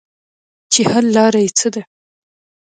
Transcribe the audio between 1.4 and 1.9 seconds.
ئې څۀ ده-